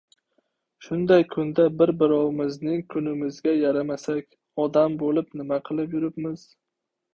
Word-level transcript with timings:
Shunday 0.85 1.25
kunda 1.35 1.65
bir-birovimizning 1.81 2.81
kunimizga 2.95 3.55
yaramasak, 3.59 4.27
odam 4.67 4.99
bo‘lib 5.05 5.41
nima 5.43 5.63
qilib 5.71 5.97
yuribmiz... 6.01 6.51